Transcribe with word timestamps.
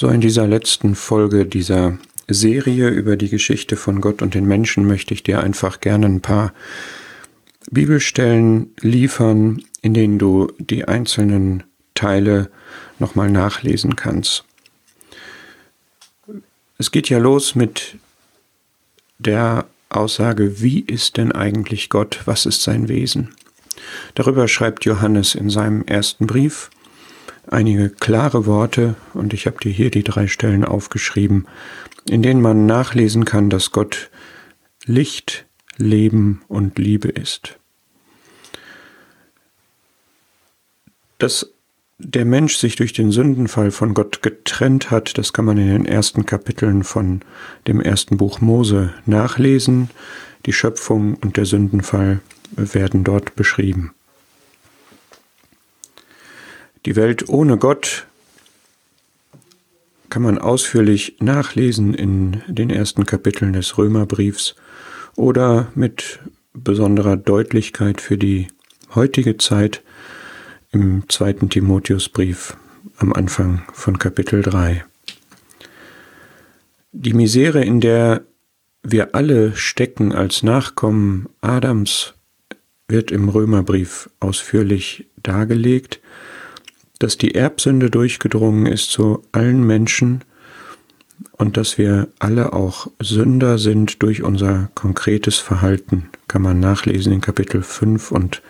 So 0.00 0.06
in 0.06 0.20
dieser 0.20 0.46
letzten 0.46 0.94
Folge 0.94 1.44
dieser 1.44 1.98
Serie 2.28 2.88
über 2.88 3.16
die 3.16 3.28
Geschichte 3.28 3.74
von 3.74 4.00
Gott 4.00 4.22
und 4.22 4.34
den 4.34 4.46
Menschen 4.46 4.86
möchte 4.86 5.12
ich 5.12 5.24
dir 5.24 5.40
einfach 5.40 5.80
gerne 5.80 6.06
ein 6.06 6.20
paar 6.20 6.54
Bibelstellen 7.72 8.72
liefern, 8.80 9.60
in 9.82 9.94
denen 9.94 10.20
du 10.20 10.52
die 10.58 10.86
einzelnen 10.86 11.64
Teile 11.94 12.48
nochmal 13.00 13.28
nachlesen 13.28 13.96
kannst. 13.96 14.44
Es 16.78 16.92
geht 16.92 17.08
ja 17.08 17.18
los 17.18 17.56
mit 17.56 17.96
der 19.18 19.66
Aussage, 19.88 20.62
wie 20.62 20.78
ist 20.78 21.16
denn 21.16 21.32
eigentlich 21.32 21.90
Gott, 21.90 22.20
was 22.24 22.46
ist 22.46 22.62
sein 22.62 22.86
Wesen? 22.86 23.34
Darüber 24.14 24.46
schreibt 24.46 24.84
Johannes 24.84 25.34
in 25.34 25.50
seinem 25.50 25.82
ersten 25.86 26.28
Brief 26.28 26.70
einige 27.50 27.90
klare 27.90 28.46
Worte 28.46 28.94
und 29.14 29.32
ich 29.32 29.46
habe 29.46 29.58
dir 29.58 29.72
hier 29.72 29.90
die 29.90 30.04
drei 30.04 30.26
Stellen 30.26 30.64
aufgeschrieben, 30.64 31.46
in 32.08 32.22
denen 32.22 32.40
man 32.40 32.66
nachlesen 32.66 33.24
kann, 33.24 33.50
dass 33.50 33.72
Gott 33.72 34.10
Licht, 34.84 35.46
Leben 35.76 36.42
und 36.48 36.78
Liebe 36.78 37.08
ist. 37.08 37.58
Dass 41.18 41.52
der 41.98 42.24
Mensch 42.24 42.56
sich 42.56 42.76
durch 42.76 42.92
den 42.92 43.10
Sündenfall 43.10 43.72
von 43.72 43.92
Gott 43.92 44.22
getrennt 44.22 44.90
hat, 44.90 45.18
das 45.18 45.32
kann 45.32 45.44
man 45.44 45.58
in 45.58 45.68
den 45.68 45.84
ersten 45.84 46.26
Kapiteln 46.26 46.84
von 46.84 47.22
dem 47.66 47.80
ersten 47.80 48.16
Buch 48.16 48.40
Mose 48.40 48.94
nachlesen. 49.04 49.90
Die 50.46 50.52
Schöpfung 50.52 51.14
und 51.14 51.36
der 51.36 51.44
Sündenfall 51.44 52.20
werden 52.52 53.02
dort 53.02 53.34
beschrieben. 53.34 53.92
Die 56.86 56.96
Welt 56.96 57.28
ohne 57.28 57.56
Gott 57.56 58.06
kann 60.10 60.22
man 60.22 60.38
ausführlich 60.38 61.16
nachlesen 61.20 61.94
in 61.94 62.42
den 62.46 62.70
ersten 62.70 63.04
Kapiteln 63.04 63.52
des 63.52 63.76
Römerbriefs 63.76 64.54
oder 65.16 65.70
mit 65.74 66.20
besonderer 66.54 67.16
Deutlichkeit 67.16 68.00
für 68.00 68.16
die 68.16 68.48
heutige 68.94 69.36
Zeit 69.36 69.82
im 70.70 71.08
zweiten 71.08 71.50
Timotheusbrief 71.50 72.56
am 72.98 73.12
Anfang 73.12 73.62
von 73.72 73.98
Kapitel 73.98 74.42
3. 74.42 74.84
Die 76.92 77.12
Misere, 77.12 77.64
in 77.64 77.80
der 77.80 78.22
wir 78.82 79.14
alle 79.14 79.54
stecken 79.54 80.12
als 80.12 80.42
Nachkommen 80.42 81.28
Adams, 81.40 82.14
wird 82.88 83.10
im 83.10 83.28
Römerbrief 83.28 84.08
ausführlich 84.20 85.06
dargelegt 85.22 86.00
dass 86.98 87.16
die 87.16 87.34
Erbsünde 87.34 87.90
durchgedrungen 87.90 88.66
ist 88.66 88.90
zu 88.90 89.22
allen 89.32 89.64
Menschen 89.64 90.24
und 91.32 91.56
dass 91.56 91.78
wir 91.78 92.08
alle 92.18 92.52
auch 92.52 92.88
Sünder 93.00 93.58
sind 93.58 94.02
durch 94.02 94.22
unser 94.22 94.70
konkretes 94.74 95.38
Verhalten, 95.38 96.10
kann 96.26 96.42
man 96.42 96.60
nachlesen 96.60 97.12
in 97.12 97.20
Kapitel 97.20 97.62
5 97.62 98.10
und 98.10 98.42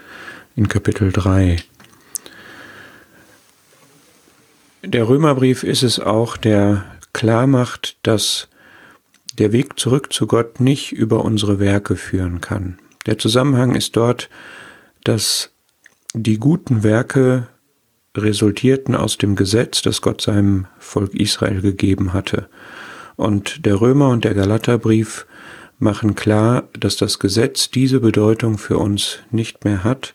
in 0.56 0.68
Kapitel 0.68 1.12
3. 1.12 1.56
Der 4.82 5.08
Römerbrief 5.08 5.64
ist 5.64 5.82
es 5.82 6.00
auch, 6.00 6.36
der 6.36 6.84
klar 7.12 7.46
macht, 7.46 7.96
dass 8.02 8.48
der 9.38 9.52
Weg 9.52 9.78
zurück 9.78 10.12
zu 10.12 10.26
Gott 10.26 10.60
nicht 10.60 10.92
über 10.92 11.24
unsere 11.24 11.58
Werke 11.60 11.96
führen 11.96 12.40
kann. 12.40 12.78
Der 13.06 13.18
Zusammenhang 13.18 13.74
ist 13.74 13.96
dort, 13.96 14.28
dass 15.04 15.50
die 16.14 16.38
guten 16.38 16.82
Werke 16.82 17.48
resultierten 18.22 18.94
aus 18.94 19.18
dem 19.18 19.36
Gesetz, 19.36 19.82
das 19.82 20.02
Gott 20.02 20.20
seinem 20.20 20.66
Volk 20.78 21.14
Israel 21.14 21.60
gegeben 21.60 22.12
hatte. 22.12 22.48
Und 23.16 23.66
der 23.66 23.80
Römer 23.80 24.08
und 24.10 24.24
der 24.24 24.34
Galaterbrief 24.34 25.26
machen 25.78 26.14
klar, 26.14 26.68
dass 26.78 26.96
das 26.96 27.18
Gesetz 27.18 27.70
diese 27.70 28.00
Bedeutung 28.00 28.58
für 28.58 28.78
uns 28.78 29.18
nicht 29.30 29.64
mehr 29.64 29.84
hat, 29.84 30.14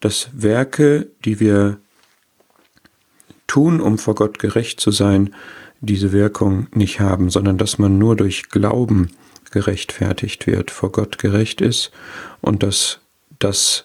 dass 0.00 0.30
Werke, 0.32 1.08
die 1.24 1.40
wir 1.40 1.78
tun, 3.46 3.80
um 3.80 3.98
vor 3.98 4.14
Gott 4.14 4.38
gerecht 4.38 4.80
zu 4.80 4.90
sein, 4.90 5.34
diese 5.80 6.12
Wirkung 6.12 6.68
nicht 6.74 7.00
haben, 7.00 7.30
sondern 7.30 7.58
dass 7.58 7.78
man 7.78 7.98
nur 7.98 8.16
durch 8.16 8.48
Glauben 8.48 9.10
gerechtfertigt 9.50 10.46
wird, 10.46 10.70
vor 10.70 10.92
Gott 10.92 11.18
gerecht 11.18 11.60
ist 11.60 11.90
und 12.40 12.62
dass 12.62 13.00
das 13.38 13.84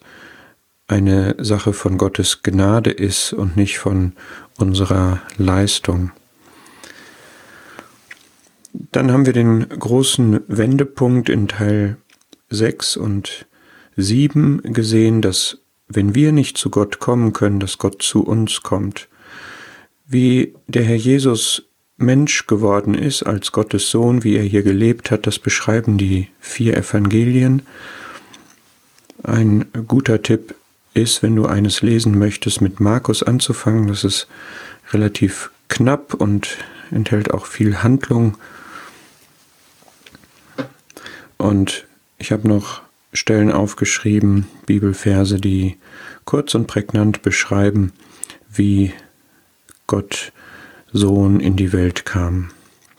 eine 0.88 1.36
Sache 1.40 1.74
von 1.74 1.98
Gottes 1.98 2.44
Gnade 2.44 2.92
ist 2.92 3.34
und 3.34 3.58
nicht 3.58 3.78
von 3.78 4.14
unserer 4.58 5.22
Leistung. 5.38 6.12
Dann 8.92 9.12
haben 9.12 9.26
wir 9.26 9.34
den 9.34 9.68
großen 9.68 10.42
Wendepunkt 10.48 11.30
in 11.30 11.48
Teil 11.48 11.98
6 12.50 12.98
und 12.98 13.48
7 13.98 14.62
gesehen, 14.64 15.22
dass 15.22 15.58
wenn 15.90 16.16
wir 16.16 16.32
nicht 16.32 16.58
zu 16.58 16.70
Gott 16.70 17.00
kommen 17.00 17.34
können, 17.34 17.60
dass 17.60 17.78
Gott 17.78 18.02
zu 18.02 18.24
uns 18.24 18.62
kommt. 18.62 19.08
Wie 20.06 20.54
der 20.68 20.84
Herr 20.84 20.96
Jesus 20.96 21.64
Mensch 21.98 22.46
geworden 22.46 22.94
ist 22.94 23.24
als 23.24 23.52
Gottes 23.52 23.90
Sohn, 23.90 24.24
wie 24.24 24.36
er 24.36 24.44
hier 24.44 24.64
gelebt 24.64 25.10
hat, 25.10 25.26
das 25.26 25.40
beschreiben 25.40 25.98
die 25.98 26.28
vier 26.40 26.78
Evangelien. 26.78 27.64
Ein 29.24 29.66
guter 29.88 30.22
Tipp 30.22 30.54
ist, 30.98 31.24
wenn 31.24 31.36
du 31.36 31.46
eines 31.46 31.82
lesen 31.82 32.18
möchtest, 32.18 32.62
mit 32.62 32.80
Markus 32.80 33.24
anzufangen. 33.24 33.88
Das 33.88 34.04
ist 34.04 34.28
relativ 34.92 35.52
knapp 35.70 36.14
und 36.14 36.58
enthält 36.92 37.32
auch 37.32 37.46
viel 37.46 37.84
Handlung. 37.84 38.38
Und 41.38 41.86
ich 42.18 42.32
habe 42.32 42.48
noch 42.48 42.82
Stellen 43.14 43.52
aufgeschrieben, 43.52 44.48
Bibelverse, 44.66 45.40
die 45.40 45.78
kurz 46.26 46.56
und 46.56 46.68
prägnant 46.68 47.22
beschreiben, 47.22 47.94
wie 48.50 48.94
Gott 49.86 50.32
Sohn 50.92 51.40
in 51.40 51.56
die 51.56 51.74
Welt 51.74 52.06
kam. 52.06 52.50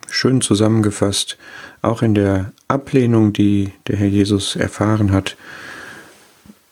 Schön 0.09 0.41
zusammengefasst, 0.41 1.37
auch 1.83 2.03
in 2.03 2.15
der 2.15 2.53
Ablehnung, 2.67 3.33
die 3.33 3.73
der 3.87 3.97
Herr 3.97 4.07
Jesus 4.07 4.57
erfahren 4.57 5.13
hat, 5.13 5.37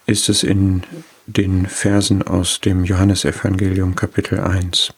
ist 0.06 0.28
es 0.28 0.42
in 0.42 0.82
den 1.26 1.66
Versen 1.66 2.22
aus 2.22 2.60
dem 2.60 2.84
Johannesevangelium 2.84 3.96
Kapitel 3.96 4.40
1. 4.40 4.92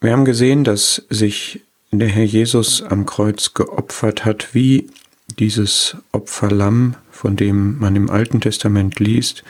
Wir 0.00 0.12
haben 0.12 0.24
gesehen, 0.24 0.64
dass 0.64 1.02
sich 1.10 1.60
der 1.90 2.08
Herr 2.08 2.24
Jesus 2.24 2.82
am 2.82 3.04
Kreuz 3.04 3.54
geopfert 3.54 4.24
hat, 4.24 4.54
wie 4.54 4.88
dieses 5.38 5.96
Opferlamm, 6.12 6.96
von 7.10 7.36
dem 7.36 7.78
man 7.78 7.96
im 7.96 8.10
Alten 8.10 8.40
Testament 8.40 9.00
liest. 9.00 9.44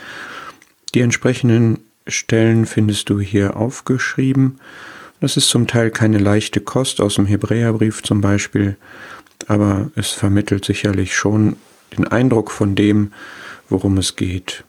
Die 0.94 1.00
entsprechenden 1.00 1.78
Stellen 2.06 2.66
findest 2.66 3.10
du 3.10 3.20
hier 3.20 3.56
aufgeschrieben. 3.56 4.58
Das 5.20 5.36
ist 5.36 5.48
zum 5.48 5.66
Teil 5.66 5.90
keine 5.90 6.18
leichte 6.18 6.60
Kost 6.60 7.00
aus 7.00 7.16
dem 7.16 7.26
Hebräerbrief 7.26 8.02
zum 8.02 8.20
Beispiel, 8.20 8.76
aber 9.46 9.90
es 9.94 10.10
vermittelt 10.10 10.64
sicherlich 10.64 11.14
schon 11.14 11.56
den 11.96 12.06
Eindruck 12.06 12.50
von 12.50 12.74
dem, 12.74 13.12
worum 13.68 13.98
es 13.98 14.16
geht. 14.16 14.64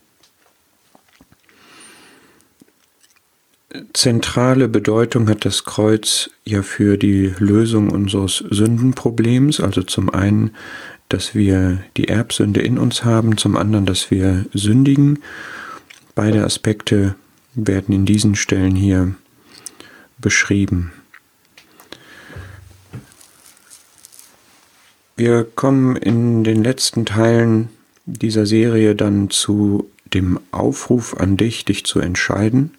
Zentrale 3.94 4.68
Bedeutung 4.68 5.30
hat 5.30 5.46
das 5.46 5.64
Kreuz 5.64 6.32
ja 6.44 6.64
für 6.64 6.98
die 6.98 7.34
Lösung 7.38 7.92
unseres 7.92 8.38
Sündenproblems, 8.50 9.60
also 9.60 9.84
zum 9.84 10.10
einen, 10.10 10.56
dass 11.08 11.36
wir 11.36 11.84
die 11.96 12.08
Erbsünde 12.08 12.62
in 12.62 12.80
uns 12.80 13.04
haben, 13.04 13.38
zum 13.38 13.56
anderen, 13.56 13.86
dass 13.86 14.10
wir 14.10 14.46
sündigen. 14.54 15.20
Beide 16.16 16.44
Aspekte 16.44 17.16
werden 17.54 17.94
in 17.94 18.06
diesen 18.06 18.36
Stellen 18.36 18.76
hier 18.76 19.14
beschrieben. 20.18 20.92
Wir 25.16 25.44
kommen 25.44 25.96
in 25.96 26.44
den 26.44 26.64
letzten 26.64 27.06
Teilen 27.06 27.70
dieser 28.14 28.46
Serie 28.46 28.96
dann 28.96 29.30
zu 29.30 29.90
dem 30.14 30.40
Aufruf 30.52 31.16
an 31.18 31.38
dich, 31.38 31.66
dich 31.66 31.86
zu 31.86 32.00
entscheiden. 32.00 32.72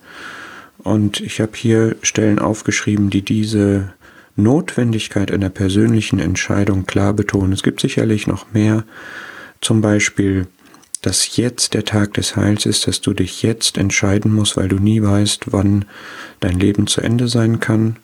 Und 0.78 1.20
ich 1.20 1.40
habe 1.40 1.52
hier 1.54 1.96
Stellen 2.02 2.38
aufgeschrieben, 2.38 3.10
die 3.10 3.22
diese 3.22 3.92
Notwendigkeit 4.36 5.30
einer 5.30 5.50
persönlichen 5.50 6.18
Entscheidung 6.18 6.86
klar 6.86 7.12
betonen. 7.12 7.52
Es 7.52 7.62
gibt 7.62 7.80
sicherlich 7.80 8.26
noch 8.26 8.52
mehr, 8.52 8.84
zum 9.60 9.80
Beispiel, 9.82 10.46
dass 11.02 11.36
jetzt 11.36 11.74
der 11.74 11.84
Tag 11.84 12.14
des 12.14 12.36
Heils 12.36 12.66
ist, 12.66 12.86
dass 12.86 13.00
du 13.00 13.12
dich 13.12 13.42
jetzt 13.42 13.78
entscheiden 13.78 14.32
musst, 14.34 14.56
weil 14.56 14.68
du 14.68 14.76
nie 14.76 15.02
weißt, 15.02 15.52
wann 15.52 15.84
dein 16.40 16.58
Leben 16.58 16.86
zu 16.86 17.00
Ende 17.00 17.28
sein 17.28 17.60
kann. 17.60 17.96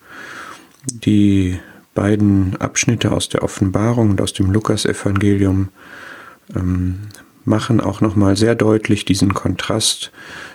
Die 0.90 1.58
beiden 1.94 2.56
Abschnitte 2.56 3.12
aus 3.12 3.28
der 3.28 3.43
Offenbarung 3.43 4.11
und 4.11 4.20
aus 4.20 4.32
dem 4.32 4.50
Lukasevangelium 4.50 5.69
ähm, 6.55 7.01
machen 7.45 7.81
auch 7.81 8.01
nochmal 8.01 8.37
sehr 8.37 8.55
deutlich 8.55 9.05
diesen 9.05 9.35
Kontrast 9.35 10.11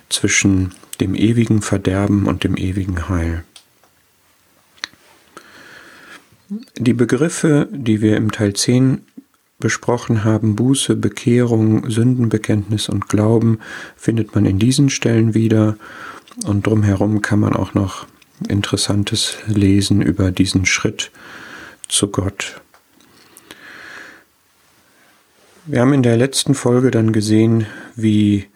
zwischen 0.09 0.73
dem 0.99 1.15
ewigen 1.15 1.61
Verderben 1.61 2.27
und 2.27 2.43
dem 2.43 2.57
ewigen 2.57 3.09
Heil. 3.09 3.43
Die 6.77 6.93
Begriffe, 6.93 7.69
die 7.71 8.01
wir 8.01 8.17
im 8.17 8.31
Teil 8.31 8.53
10 8.53 9.01
besprochen 9.61 10.25
haben, 10.25 10.57
Buße, 10.57 10.97
Bekehrung, 10.97 11.89
Sündenbekenntnis 11.89 12.89
und 12.89 13.07
Glauben, 13.07 13.59
findet 13.95 14.35
man 14.35 14.45
in 14.45 14.59
diesen 14.59 14.89
Stellen 14.89 15.33
wieder. 15.33 15.77
Und 16.45 16.67
drumherum 16.67 17.21
kann 17.21 17.39
man 17.39 17.53
auch 17.53 17.73
noch 17.73 18.05
Interessantes 18.47 19.37
lesen 19.47 20.01
über 20.01 20.31
diesen 20.31 20.65
Schritt 20.65 21.11
zu 21.87 22.07
Gott. 22.07 22.59
Wir 25.71 25.79
haben 25.79 25.93
in 25.93 26.03
der 26.03 26.17
letzten 26.17 26.53
Folge 26.53 26.91
dann 26.91 27.13
gesehen, 27.13 27.65
wie 27.95 28.47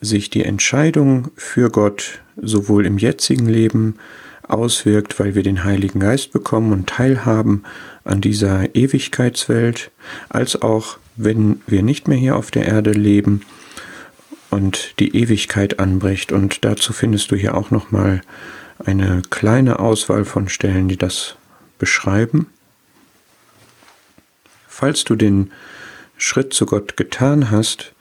sich 0.00 0.30
die 0.30 0.44
Entscheidung 0.44 1.32
für 1.34 1.68
Gott 1.68 2.20
sowohl 2.40 2.86
im 2.86 2.96
jetzigen 2.96 3.48
Leben 3.48 3.96
auswirkt, 4.46 5.18
weil 5.18 5.34
wir 5.34 5.42
den 5.42 5.64
Heiligen 5.64 5.98
Geist 5.98 6.30
bekommen 6.30 6.72
und 6.72 6.88
teilhaben 6.88 7.64
an 8.04 8.20
dieser 8.20 8.72
Ewigkeitswelt, 8.76 9.90
als 10.28 10.62
auch 10.62 10.98
wenn 11.16 11.60
wir 11.66 11.82
nicht 11.82 12.06
mehr 12.06 12.18
hier 12.18 12.36
auf 12.36 12.52
der 12.52 12.66
Erde 12.66 12.92
leben 12.92 13.40
und 14.48 15.00
die 15.00 15.16
Ewigkeit 15.16 15.80
anbricht. 15.80 16.30
Und 16.30 16.64
dazu 16.64 16.92
findest 16.92 17.32
du 17.32 17.36
hier 17.36 17.56
auch 17.56 17.72
nochmal 17.72 18.20
eine 18.78 19.22
kleine 19.30 19.80
Auswahl 19.80 20.24
von 20.24 20.48
Stellen, 20.48 20.86
die 20.86 20.96
das 20.96 21.34
beschreiben. 21.80 22.46
Falls 24.68 25.02
du 25.02 25.16
den 25.16 25.50
Schritt 26.22 26.54
zu 26.54 26.66
Gott 26.66 26.96
getan 26.96 27.50
hast, 27.50 27.94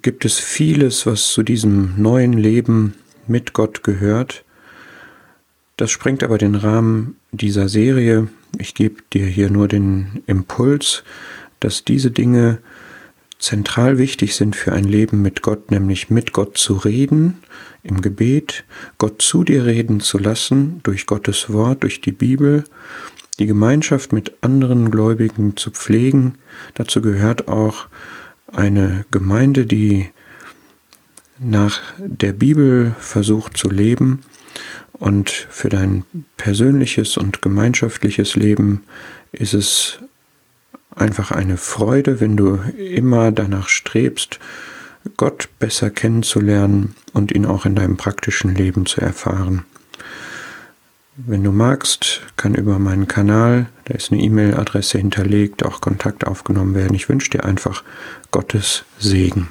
gibt 0.00 0.24
es 0.24 0.38
vieles, 0.38 1.06
was 1.06 1.32
zu 1.32 1.42
diesem 1.42 2.00
neuen 2.00 2.34
Leben 2.34 2.94
mit 3.26 3.52
Gott 3.52 3.82
gehört. 3.82 4.44
Das 5.76 5.90
sprengt 5.90 6.22
aber 6.22 6.38
den 6.38 6.54
Rahmen 6.54 7.16
dieser 7.32 7.68
Serie. 7.68 8.28
Ich 8.58 8.74
gebe 8.74 9.02
dir 9.12 9.26
hier 9.26 9.50
nur 9.50 9.66
den 9.66 10.22
Impuls, 10.26 11.02
dass 11.58 11.84
diese 11.84 12.12
Dinge 12.12 12.58
zentral 13.40 13.98
wichtig 13.98 14.36
sind 14.36 14.54
für 14.54 14.72
ein 14.72 14.84
Leben 14.84 15.20
mit 15.20 15.42
Gott, 15.42 15.72
nämlich 15.72 16.10
mit 16.10 16.32
Gott 16.32 16.56
zu 16.56 16.74
reden 16.74 17.38
im 17.82 18.00
Gebet, 18.00 18.64
Gott 18.98 19.20
zu 19.20 19.44
dir 19.44 19.66
reden 19.66 20.00
zu 20.00 20.18
lassen 20.18 20.80
durch 20.84 21.06
Gottes 21.06 21.52
Wort, 21.52 21.82
durch 21.82 22.00
die 22.00 22.12
Bibel, 22.12 22.64
die 23.38 23.46
Gemeinschaft 23.46 24.12
mit 24.12 24.32
anderen 24.40 24.90
Gläubigen 24.90 25.56
zu 25.56 25.70
pflegen. 25.70 26.36
Dazu 26.74 27.02
gehört 27.02 27.48
auch 27.48 27.86
eine 28.52 29.04
Gemeinde, 29.10 29.66
die 29.66 30.10
nach 31.38 31.80
der 31.98 32.32
Bibel 32.32 32.94
versucht 32.98 33.56
zu 33.56 33.68
leben 33.68 34.20
und 34.92 35.30
für 35.30 35.68
dein 35.68 36.04
persönliches 36.36 37.16
und 37.18 37.42
gemeinschaftliches 37.42 38.36
Leben 38.36 38.84
ist 39.32 39.52
es 39.52 39.98
einfach 40.94 41.30
eine 41.30 41.58
Freude, 41.58 42.20
wenn 42.20 42.36
du 42.36 42.58
immer 42.78 43.32
danach 43.32 43.68
strebst, 43.68 44.40
Gott 45.16 45.48
besser 45.58 45.90
kennenzulernen 45.90 46.94
und 47.12 47.32
ihn 47.32 47.44
auch 47.46 47.66
in 47.66 47.76
deinem 47.76 47.96
praktischen 47.96 48.54
Leben 48.54 48.86
zu 48.86 49.00
erfahren. 49.00 49.64
Wenn 51.18 51.42
du 51.42 51.50
magst, 51.50 52.20
kann 52.36 52.54
über 52.54 52.78
meinen 52.78 53.08
Kanal, 53.08 53.66
da 53.86 53.94
ist 53.94 54.12
eine 54.12 54.20
E-Mail-Adresse 54.20 54.98
hinterlegt, 54.98 55.64
auch 55.64 55.80
Kontakt 55.80 56.26
aufgenommen 56.26 56.74
werden. 56.74 56.94
Ich 56.94 57.08
wünsche 57.08 57.30
dir 57.30 57.46
einfach 57.46 57.82
Gottes 58.30 58.84
Segen. 58.98 59.48